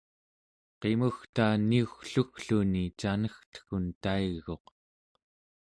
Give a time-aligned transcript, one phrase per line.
[0.79, 4.63] qimugta niuggluggluni canegteggun taiguq